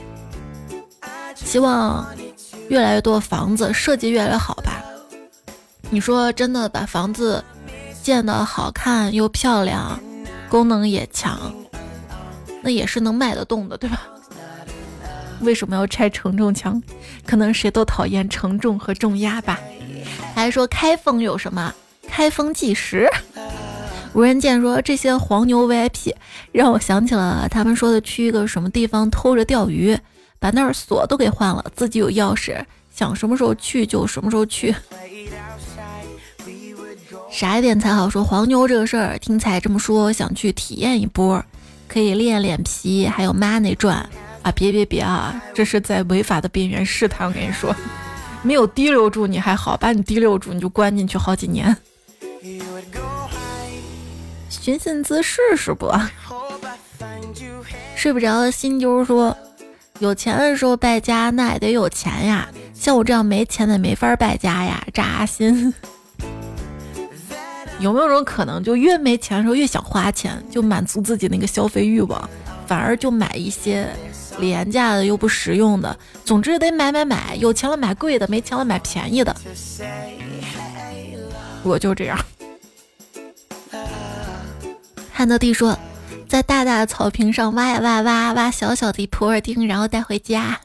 [1.35, 2.07] 希望
[2.69, 4.83] 越来越多房子设计越来越好吧。
[5.89, 7.45] 你说真的把房子？
[8.03, 9.99] 建的好看又漂亮，
[10.49, 11.53] 功能也强，
[12.63, 14.03] 那也是能卖得动的，对吧？
[15.41, 16.83] 为什么要拆承重墙？
[17.27, 19.61] 可能谁都讨厌承重和重压吧。
[20.35, 21.75] 还说开封有什么？
[22.09, 23.09] 开封计时。
[24.15, 26.15] 无人见说这些黄牛 VIP
[26.51, 29.99] 让我想起了他们说的去一个什么地方偷着钓鱼，
[30.39, 34.75] 把那儿锁都给换了，自己有钥匙，想什么时候去就什么时候去。
[37.31, 41.45] 傻一点才好说黄牛这个事儿，听彩这么说，想去体验一波，
[41.87, 43.97] 可以练脸皮，还有 money 赚
[44.43, 44.53] 啊！
[44.53, 47.27] 别别别啊，这是在违法的边缘试探。
[47.27, 47.75] 我跟你说，
[48.43, 51.77] 没有提溜住你还好，把你提溜住你就关进去好几年。
[54.49, 55.93] 寻衅滋事是不？
[57.97, 59.37] 睡不着的心揪说，
[59.99, 65.75] 有钱的时候败家那也得有钱呀，像我这样没钱的没法败家呀，扎心。
[67.79, 72.29] 有没有种可能，就越没钱的时候越想花钱，就满足自己那个消费欲望，
[72.67, 73.89] 反而就买一些
[74.39, 79.37] 廉价的又不实用的，总之得买买买，有钱了买贵的，没钱了买便宜的。
[81.63, 82.19] 我就这样。
[85.13, 85.79] 汉德帝说，
[86.29, 90.61] 在大大的草坪上挖呀挖挖挖小小的普洱丁，然后带回家。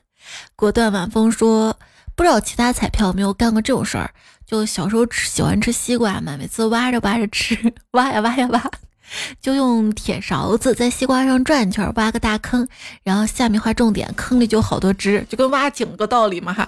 [0.56, 1.78] 果断晚风说，
[2.16, 4.12] 不知道其他彩票有没有干过这种事儿？
[4.52, 8.62] 就小时候吃喜欢吃西瓜嘛，每次挖着挖着吃，挖呀挖呀挖，
[9.40, 12.68] 就用铁勺子在西瓜上转圈，挖个大坑，
[13.02, 16.68] 然后下面画重点，坑里就好多汁，就跟挖井个道理嘛哈。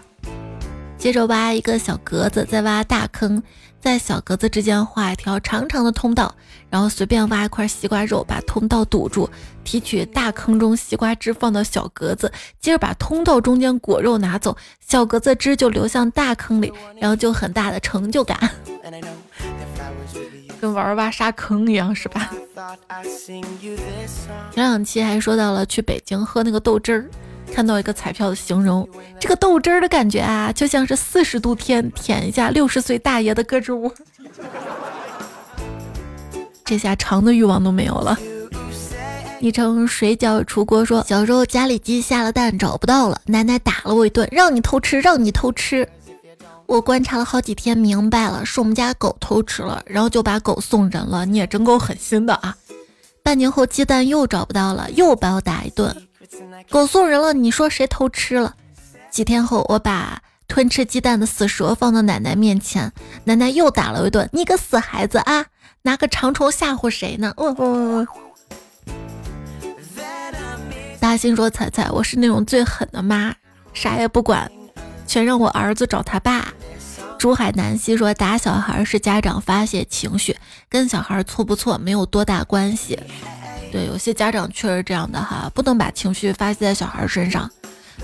[0.98, 3.44] 接着挖一个小格子，再挖大坑。
[3.84, 6.34] 在小格子之间画一条长长的通道，
[6.70, 9.30] 然后随便挖一块西瓜肉，把通道堵住，
[9.66, 18.40] 提取大坑中西瓜汁放到小格子，接着把通道中间果肉拿走，小格子汁就流向大坑里，然后就很大的成就感，
[20.62, 22.32] 跟玩挖沙坑一样，是吧？
[24.54, 27.10] 前两期还说到了去北京喝那个豆汁儿。
[27.54, 28.88] 看到一个彩票的形容，
[29.20, 33.94] 这个豆汁儿的感觉啊，就像是四十度天舔一下六十岁大爷的胳肢窝，
[36.66, 38.18] 这下尝的欲望都没有了。
[39.40, 45.88] 昵称水饺出锅说，小时候家里鸡下了蛋找不到了，奶奶打了我一顿，让你偷吃，让你偷吃。
[46.66, 51.26] 我观察了好几天，明白了，是我们家狗偷吃了，然后就把狗送人了。
[51.26, 52.56] 你也真够狠心的啊！
[53.22, 55.96] 半年后鸡蛋又找不到了，又把我打一顿。
[56.70, 58.56] 狗送人了，你说谁偷吃了？
[59.10, 62.92] 几天后，我把吞吃鸡蛋的死蛇放到奶奶面前，
[63.26, 64.28] 奶奶又打了一顿。
[64.34, 65.46] 你个死孩子啊，
[65.84, 67.34] 拿个长虫吓唬谁呢？
[67.38, 68.08] 哦哦。
[71.00, 73.36] 大心说：“彩彩，我是那种最狠的妈，
[73.74, 74.50] 啥也不管，
[75.06, 76.54] 全让我儿子找他爸。”
[77.20, 80.38] 珠海南溪说：“打小孩是家长发泄情绪，
[80.70, 82.98] 跟小孩错不错没有多大关系。”
[83.74, 87.50] 对，有些家长确实这样的哈，不能把情绪发泄在小孩身上。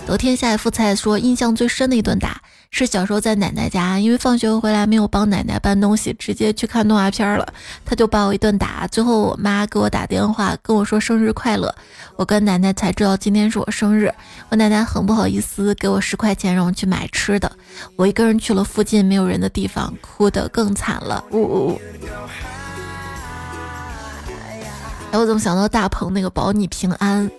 [0.08, 7.54] 昨天下一副菜说，印象最深的一顿打是小时候在奶奶家，因为放学回来没有帮奶奶搬东西，直接去看动画片了，
[7.86, 8.88] 他就把我一顿打。
[8.88, 11.76] 最后我妈给我打电话跟我说生日快乐，
[12.16, 14.12] 我跟奶奶才知道今天是我生日。
[14.50, 17.52] 我奶奶很不好意思，给我十块钱让我去买吃的。
[17.96, 21.24] 我一个人去了附近没有人的地方，哭得更惨了。
[21.30, 21.82] 呜呜。
[25.12, 27.30] 哎，我怎么想到大鹏那个保你平安？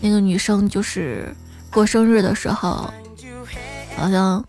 [0.00, 1.34] 那个女生就是
[1.70, 2.90] 过生日的时候，
[3.96, 4.42] 好像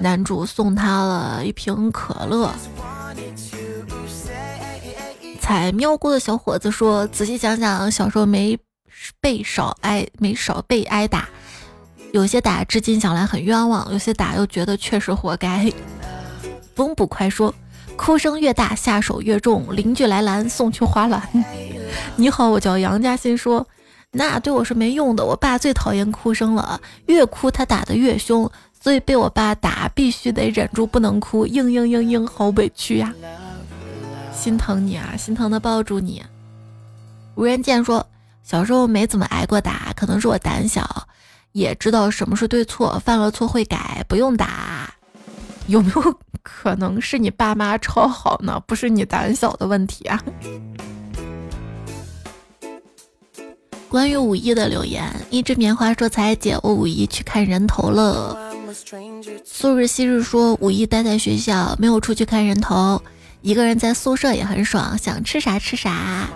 [0.00, 2.50] 男主送她了一瓶可乐。
[5.40, 8.58] 踩喵姑的小伙子说：“仔细想想，小时候没
[9.20, 11.28] 被少挨，没少被挨打，
[12.12, 15.70] 有些打至今想来很冤枉，有些打又觉得确实活该。”
[16.74, 17.54] 风捕快说。
[17.96, 19.74] 哭声越大，下手越重。
[19.74, 21.22] 邻居来拦，送去花篮。
[22.16, 23.36] 你好，我叫杨嘉欣。
[23.36, 23.66] 说
[24.10, 25.24] 那对我是没用的。
[25.24, 28.50] 我爸最讨厌哭声了，越哭他打得越凶，
[28.80, 31.46] 所以被我爸打必须得忍住不能哭。
[31.46, 33.14] 嘤嘤嘤嘤，好委屈呀！
[34.34, 36.22] 心疼你啊，心疼的抱住你。
[37.36, 38.04] 无人见说
[38.42, 41.06] 小时候没怎么挨过打，可能是我胆小，
[41.52, 44.92] 也知道什么是对错，犯了错会改，不用打。
[45.66, 46.18] 有没有？
[46.42, 50.20] 可能是你爸妈超好呢，不是你胆小的问题啊。
[53.88, 58.36] 关于五一的留言，一只棉花说：“彩姐，我五一去看人头了。”
[59.44, 63.00] 素日昔日说：“五一待在学校，没有出去看人头，
[63.42, 66.28] 一个人在宿舍也很爽，想吃啥吃啥。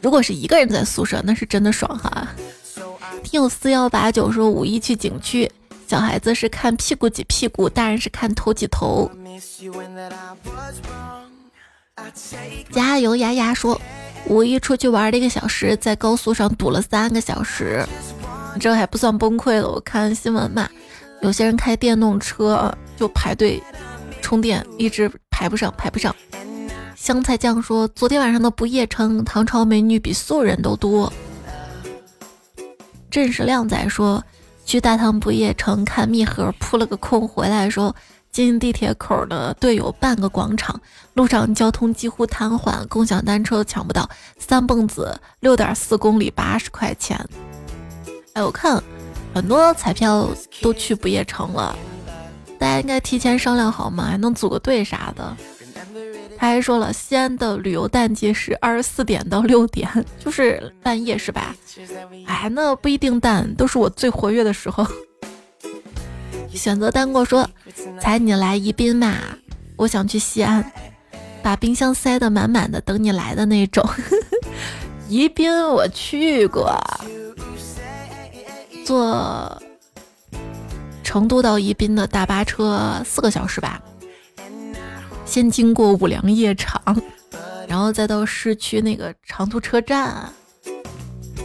[0.00, 2.28] 如果是一个人在宿舍，那是真的爽哈。”
[3.24, 5.50] 听友四幺八九说：“五一去景区。”
[5.86, 9.08] 小孩子是看屁股挤屁股，大人是看头挤头。
[12.72, 13.80] 加油丫丫说，
[14.26, 17.86] 五一出去玩了一个小时，在高速上堵了三个小时，
[18.58, 19.70] 这还不算崩溃了。
[19.70, 20.68] 我看新闻嘛，
[21.22, 23.62] 有些人开电动车就排队
[24.20, 26.14] 充电，一直排不上，排不上。
[26.96, 31.12] 香菜酱说，昨天晚上的不夜城，唐朝美女比素人都多。
[33.08, 34.22] 正是靓仔说，
[34.66, 37.94] 去大唐不夜城看密盒扑了个空，回来的时候
[38.32, 40.78] 进地铁口的队有半个广场，
[41.14, 44.10] 路上交通几乎瘫痪，共享单车都抢不到，
[44.40, 47.16] 三蹦子六点四公里八十块钱。
[48.32, 48.82] 哎，我看
[49.32, 50.28] 很多彩票
[50.60, 51.74] 都去不夜城了，
[52.58, 55.36] 大家应该提前商量好嘛，还能组个队啥的。
[56.38, 61.54] 他还说了，西安的旅游淡季是二十四点到六点，就是半夜是吧？
[62.26, 64.86] 哎，那不一定淡，都是我最活跃的时候。
[66.52, 67.48] 选择单过说，
[68.00, 69.14] 才你来宜宾嘛？
[69.76, 70.64] 我想去西安，
[71.42, 73.86] 把冰箱塞得满满的，等你来的那种。
[75.08, 76.74] 宜宾我去过，
[78.84, 79.62] 坐
[81.04, 83.80] 成都到宜宾的大巴车四个小时吧。
[85.36, 86.80] 先经过五粮液厂，
[87.68, 90.32] 然后再到市区那个长途车站。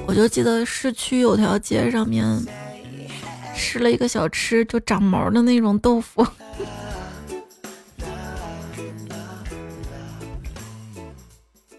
[0.08, 2.26] 我就记得市区有条街上面
[3.54, 6.24] 吃了一个小吃，就长毛的那种豆腐。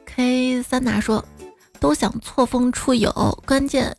[0.04, 1.24] K 三拿说，
[1.80, 3.96] 都想错峰出游，关键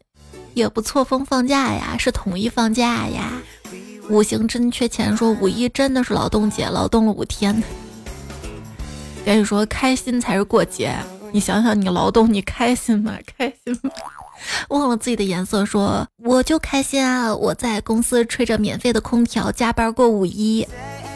[0.53, 3.41] 也不错峰放假呀，是统一放假呀。
[4.07, 7.63] 五行真缺钱说，五一真的是劳动节，劳动了五天。
[9.25, 10.93] 赶紧说开心才是过节，
[11.31, 13.13] 你想想你劳动你开心吗？
[13.37, 13.89] 开心吗？
[14.69, 17.33] 忘了自己的颜色，说我就开心啊！
[17.33, 20.67] 我在公司吹着免费的空调加班过五一，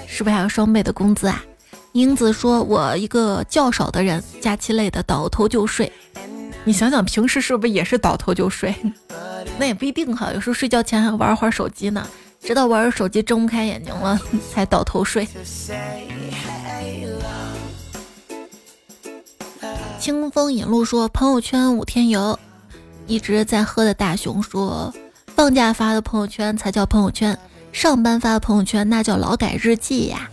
[0.08, 1.44] 是不是还有双倍的工资啊？
[1.92, 5.92] 英子说，我一个较少的人，假期累的倒头就睡。
[6.64, 8.74] 你想想平时是不是也是倒头就睡？
[9.58, 12.08] 那也不一定哈，有时候睡觉前还玩会儿手机呢，
[12.42, 14.18] 直到玩手机睁不开眼睛了
[14.54, 15.28] 才倒头睡。
[20.00, 22.38] 清风引路说朋友圈五天游，
[23.08, 24.94] 一直在喝的大熊说，
[25.36, 27.38] 放假发的朋友圈才叫朋友圈，
[27.72, 30.30] 上班发的朋友圈那叫劳改日记呀。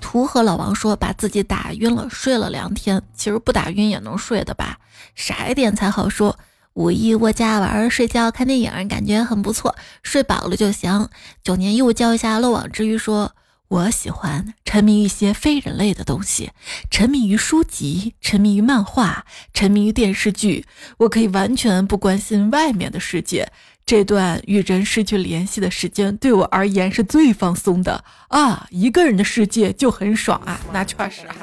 [0.00, 4.78] 图和老王说把自己打晕了，睡了两天，其实不打晕也能睡的吧？
[5.14, 6.38] 傻一点才好说。
[6.74, 11.08] 五一窝家玩、睡觉、看电影，感觉很不错，睡饱了就行。
[11.42, 13.32] 九年义务教一下漏网之鱼说。
[13.68, 16.52] 我喜欢沉迷于一些非人类的东西，
[16.90, 20.64] 沉迷于书籍，沉迷于漫画，沉迷于电视剧。
[20.96, 23.52] 我可以完全不关心外面的世界。
[23.84, 28.66] 这段与人失去联系的时间对我而言是最放松的啊！
[28.70, 31.36] 一个人的世界就很爽啊，那确实啊。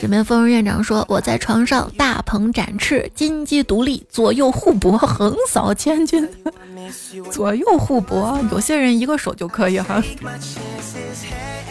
[0.00, 6.28] 这边疯人院长说：“我在床上大鹏展翅，金鸡独立，左右互搏，横扫千军。
[7.30, 10.02] 左右互搏，有些人一个手就可以哈。”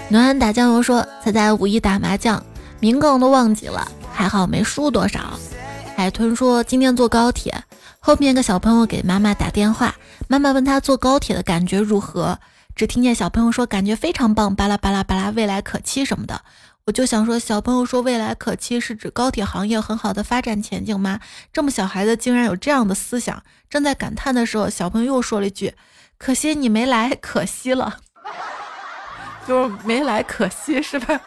[0.10, 2.44] 暖暖打酱油说：“他在五一打麻将，
[2.80, 5.40] 名梗都忘记了，还好没输多少。”
[5.98, 7.64] 海豚说：“今天坐高铁，
[8.00, 9.96] 后面个小朋友给妈妈打电话，
[10.28, 12.38] 妈妈问他坐高铁的感觉如何，
[12.76, 16.42] 只听见小朋友说感觉非常棒，巴拉巴拉巴拉，未来可期什么的。”
[16.88, 21.20] 我就想说，小朋友说未来可期是指高铁行业很好的发展前景吗？
[21.52, 23.42] 这么小孩子竟然有这样的思想。
[23.68, 25.74] 正在感叹的时候，小朋友又说了一句
[26.20, 28.02] ：“可惜你没来，可惜了。
[29.48, 31.20] ”就是没来，可惜是吧？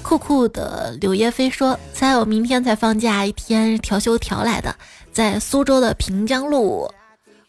[0.00, 4.72] 酷酷的柳叶飞说：“猜我明天才放假一天，调休调来的，
[5.12, 6.88] 在苏州的平江路，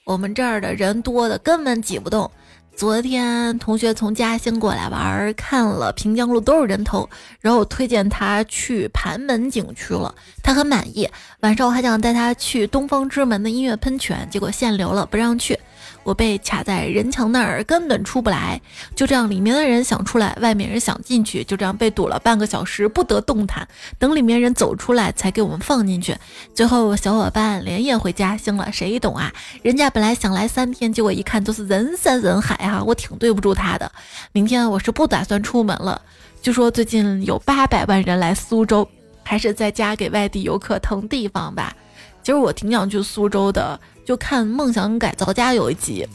[0.04, 2.32] 我们这儿的人多的根本挤不动。”
[2.76, 7.08] 昨天同学从嘉兴过来玩，看了平江路都是人头，
[7.40, 11.08] 然后我推荐他去盘门景区了，他很满意。
[11.42, 15.58] 晚上我还想带他去东方之门的音乐喷泉，结果限流了，不让去。
[16.04, 18.60] 我被卡在人墙那儿，根本出不来。
[18.96, 23.68] 就这样，里面的人想出来，外面人想进去，就这样被堵了半个小时，不得动弹。
[23.98, 26.16] 等里面人走出来，才给我们放进去。
[26.54, 29.32] 最后小伙伴连夜回家兴了，谁懂啊？
[29.62, 33.92] 人家本来想来三天，结果一看都是人山人海啊，我挺对不住他的。
[34.32, 36.02] 明天我是不打算出门了。
[36.42, 38.88] 据说最近有八百万人来苏州，
[39.24, 41.74] 还是在家给外地游客腾地方吧。
[42.22, 43.80] 其实我挺想去苏州的。
[44.06, 46.08] 就看《梦想改造家》有一集，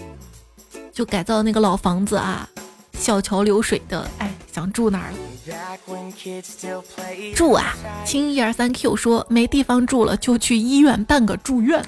[0.92, 2.48] 就改造那个老房子啊，
[2.98, 5.16] 小桥流水的，哎，想住哪儿了？
[7.34, 7.74] 住啊！
[8.04, 11.82] 亲一二三 Q 说没地方住了，就去医院办个住院，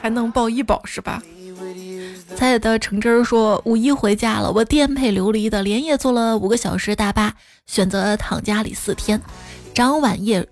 [0.00, 1.22] 还能报医保是吧？
[2.34, 7.34] 猜的橙汁儿说五一回家了，我颠沛流离的连夜坐了五个小时大巴，
[7.66, 9.20] 选择躺家里四天。
[9.74, 10.46] 张晚夜，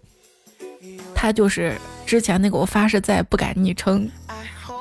[1.14, 1.77] 他就是
[2.11, 4.11] 之前那个我发誓再也不改昵称。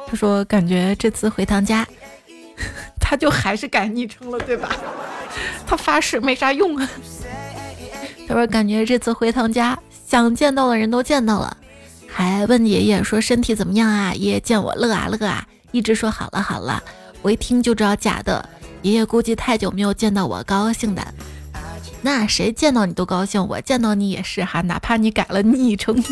[0.08, 1.88] 他说感觉这次回趟家，
[3.00, 4.76] 他就还是改昵称了，对吧？
[5.68, 6.90] 他发誓没啥用啊。
[8.28, 9.78] 他说感觉这次回趟家，
[10.08, 11.56] 想见到的人都见到了，
[12.08, 14.12] 还问爷爷说身体怎么样啊？
[14.16, 16.82] 爷爷见我乐啊乐啊，一直说好了好了。
[17.22, 18.44] 我一听就知道假的，
[18.82, 21.14] 爷爷估计太久没有见到我，高兴的。
[22.02, 26.04] 那谁见到你都高兴，我见到你也是哈，哪怕你改了昵称。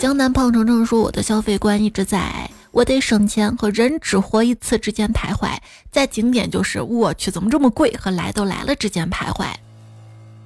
[0.00, 5.58] 江南胖程程说：“我的消费观一直在我得省钱和人只活一次之间徘徊，
[5.92, 9.44] 在景点就是我去怎么这么贵和来都来了之间徘徊。”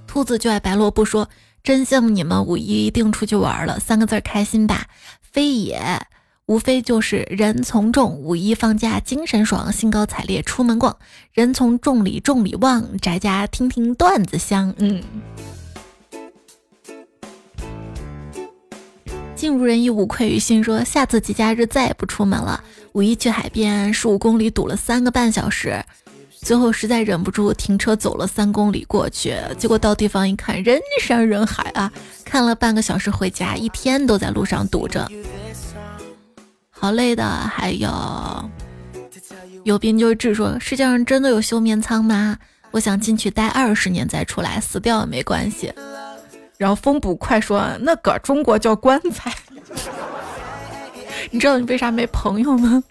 [0.09, 1.29] 兔子就爱白萝卜说
[1.63, 4.89] ：“真羡慕你们五一一定出去玩了，三个字开心吧。”
[5.23, 5.81] 飞也。
[6.47, 10.95] 无非就是人从众，五一放假精神爽，兴高采烈出门逛。
[11.33, 14.75] 人从众里，众里旺，宅家听听段子香。
[14.77, 15.01] 嗯，
[19.35, 20.63] 尽如人意，无愧于心。
[20.63, 22.63] 说下次节假日再也不出门了。
[22.93, 25.83] 五一去海边，十五公里堵了三个半小时，
[26.31, 31.93] 最后实在忍不住停车走了三公里过去，结果到地方一看，人山人海啊！
[32.25, 35.11] 看了半个小时回家，一天都在路上堵着。
[36.71, 38.51] 好累的，还有
[39.65, 40.35] 有病就治。
[40.35, 42.39] 说世界上真的有休眠舱吗？
[42.71, 45.73] 我想进去待二十年再出来，死掉也没关系。
[46.57, 49.33] 然后风捕快说那个中国叫棺材。
[51.31, 52.83] 你知道你为啥没朋友吗？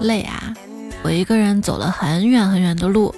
[0.00, 0.54] 累啊！
[1.02, 3.14] 我一个人走了很远很远的路，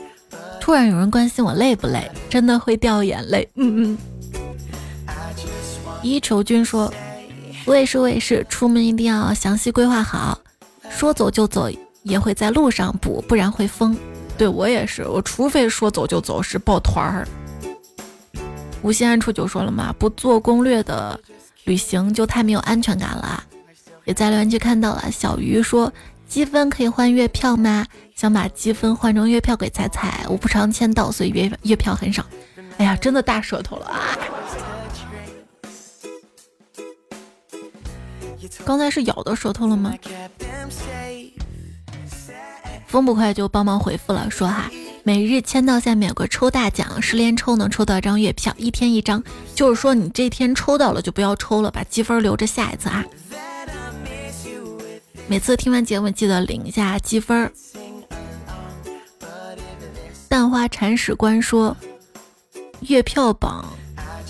[0.61, 3.49] 突然有人关心我累不累，真的会掉眼泪。
[3.55, 3.99] 嗯嗯。
[6.03, 6.93] 一筹君说。
[7.65, 10.37] 我也是，我也是，出门一定要详细规划好，
[10.91, 11.71] 说走就走，
[12.03, 13.97] 也会在路上补，不然会疯。
[14.43, 17.29] 对我也是，我除非说走就走，是抱团儿。
[18.83, 21.17] 无心安处就说了嘛，不做攻略的
[21.63, 23.45] 旅行就太没有安全感了。
[24.05, 25.93] 也在留言区看到了，小鱼说
[26.27, 27.87] 积分可以换月票吗？
[28.17, 32.27] 想把积分换成月票给彩彩，我不常签到，所以月月票很少。
[32.79, 34.19] 哎呀，真的大舌头了啊！
[38.65, 39.95] 刚才是咬到舌头了吗？
[42.93, 44.71] 风不快就帮忙回复了，说哈，
[45.03, 49.25] 每日签到下面有个抽大奖，十连抽能抽到一张月票，一天一张，
[49.55, 53.03] 就是说你这天抽到了就不要抽了，把积分留着下一次啊。
[55.27, 57.51] 每次听完节目记得领一下积分。
[60.29, 61.75] 蛋花铲屎官说，
[62.81, 63.65] 月票榜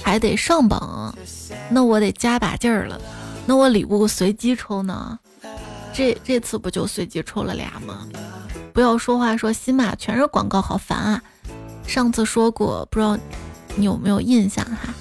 [0.01, 1.13] 还得上榜，
[1.69, 3.01] 那我得加把劲儿了。
[3.45, 5.19] 那我礼物随机抽呢？
[5.93, 8.07] 这这次不就随机抽了俩吗？
[8.73, 11.23] 不要说话，说喜马全是广告，好烦啊！
[11.87, 13.19] 上次说过，不知道
[13.77, 14.95] 你有没有印象哈？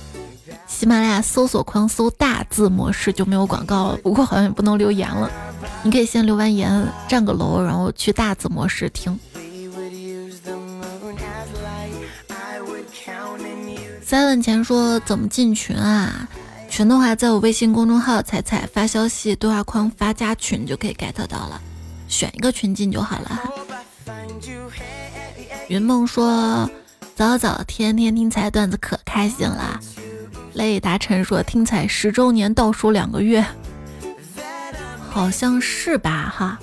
[0.67, 5.29] 喜马拉雅搜索框搜大字模式就没有广告了，不过好像也不能留言了。
[5.83, 9.17] 你可以先留完言，占个楼，然后去大字模式听。
[14.03, 16.27] 三问前说怎么进群啊？
[16.69, 21.61] 群的话，在我微信公众号“彩彩”发消息，对话框发加群就可以 get 到了，
[22.11, 23.41] 选一个群进就好了。
[25.69, 26.69] 云梦说
[27.15, 29.79] ：“早早天天听彩段子可开心了。”
[30.53, 33.43] 雷达晨说：“听彩十周年倒数两个月，
[35.09, 36.33] 好像是吧？
[36.37, 36.59] 哈，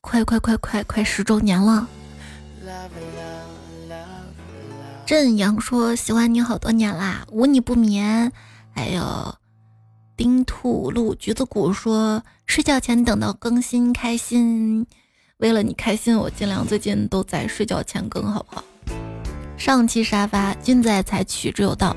[0.00, 1.86] 快快快快快十周年了。”
[5.06, 8.32] 正阳说：“喜欢你好多年啦，无你不眠。”
[8.74, 9.36] 还有
[10.16, 14.86] 丁兔鹿橘子谷说睡觉前等到更新开心，
[15.38, 18.64] 为了你开心，我尽量最近都在睡觉前更，好不好？
[19.56, 21.96] 上期沙发君子爱财取之有道，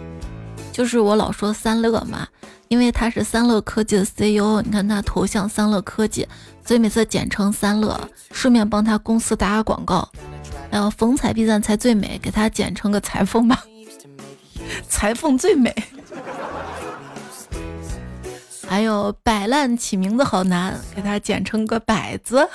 [0.72, 2.28] 就是我老说三乐嘛，
[2.70, 6.28] 因为他是三乐科技的 CEO，你看他头像三乐科技，
[6.66, 8.00] 所以每次简称三乐，
[8.32, 10.10] 顺便帮他公司打个广告。
[10.72, 13.64] 还有逢财必赞才最美，给他简称个裁缝吧，
[14.90, 15.74] 裁缝最美。
[18.68, 22.48] 还有摆烂起名字好难，给它简称个摆子。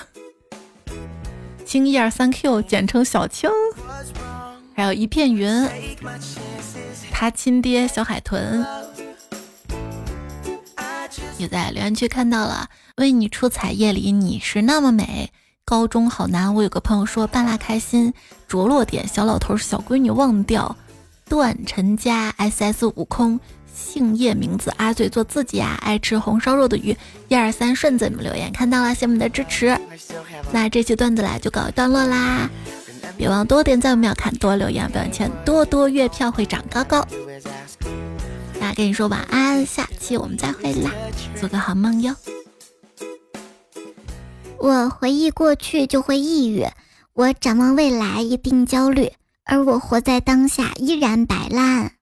[1.65, 3.51] 青一二三 Q 简称小青。
[4.75, 5.69] 还有一片云，
[7.11, 8.65] 他亲爹小海豚
[11.39, 12.69] 也在留言区看到了。
[12.97, 15.31] 为你出彩夜里你是那么美，
[15.65, 16.55] 高中好难。
[16.55, 18.13] 我有个朋友说半拉开心，
[18.49, 20.77] 着落点小老头小闺女忘掉，
[21.29, 23.41] 段陈家 SS 悟空。
[23.75, 26.97] 姓叶名字阿嘴做自己啊，爱吃红烧肉的鱼，
[27.29, 29.77] 一二三顺子你们留言看到了，谢谢你们的支持。
[30.53, 32.49] 那这期段子来就告一段落啦，
[33.17, 37.07] 别忘多点赞，我们要看多留言，不要钱多多，月票会长高高。
[38.61, 40.91] 那跟你说晚安，下期我们再会啦，
[41.41, 42.15] 做个好梦哟。
[44.59, 46.65] 我回忆过去就会抑郁，
[47.15, 49.11] 我展望未来一定焦虑，
[49.45, 51.93] 而我活在当下依然摆烂。